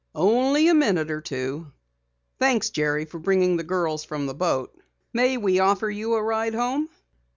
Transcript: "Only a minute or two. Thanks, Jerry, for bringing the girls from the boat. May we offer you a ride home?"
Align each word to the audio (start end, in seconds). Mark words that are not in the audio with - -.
"Only 0.15 0.67
a 0.67 0.73
minute 0.73 1.11
or 1.11 1.21
two. 1.21 1.73
Thanks, 2.39 2.71
Jerry, 2.71 3.05
for 3.05 3.19
bringing 3.19 3.57
the 3.57 3.63
girls 3.63 4.03
from 4.03 4.25
the 4.25 4.33
boat. 4.33 4.73
May 5.13 5.37
we 5.37 5.59
offer 5.59 5.91
you 5.91 6.15
a 6.15 6.23
ride 6.23 6.55
home?" 6.55 6.89